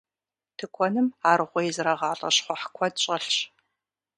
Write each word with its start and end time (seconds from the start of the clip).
Тыкуэным 0.57 1.07
аргъуей 1.31 1.69
зэрагъалӏэ 1.75 2.29
щхъухь 2.35 2.65
куэд 2.75 2.95
щӏэлъщ. 3.03 3.37